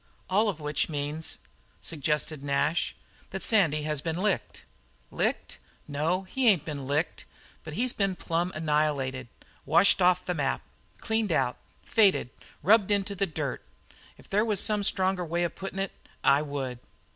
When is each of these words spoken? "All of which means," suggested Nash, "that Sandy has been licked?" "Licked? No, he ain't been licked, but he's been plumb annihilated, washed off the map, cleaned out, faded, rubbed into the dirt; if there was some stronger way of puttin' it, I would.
"All 0.31 0.49
of 0.49 0.59
which 0.59 0.89
means," 0.89 1.37
suggested 1.79 2.41
Nash, 2.43 2.95
"that 3.29 3.43
Sandy 3.43 3.83
has 3.83 4.01
been 4.01 4.15
licked?" 4.17 4.65
"Licked? 5.11 5.59
No, 5.87 6.23
he 6.23 6.49
ain't 6.49 6.65
been 6.65 6.87
licked, 6.87 7.25
but 7.63 7.75
he's 7.75 7.93
been 7.93 8.15
plumb 8.15 8.51
annihilated, 8.55 9.27
washed 9.63 10.01
off 10.01 10.25
the 10.25 10.33
map, 10.33 10.61
cleaned 10.97 11.31
out, 11.31 11.57
faded, 11.83 12.31
rubbed 12.63 12.89
into 12.89 13.13
the 13.13 13.27
dirt; 13.27 13.63
if 14.17 14.27
there 14.27 14.43
was 14.43 14.59
some 14.59 14.81
stronger 14.83 15.23
way 15.23 15.43
of 15.43 15.55
puttin' 15.55 15.77
it, 15.77 15.91
I 16.23 16.41
would. 16.41 16.79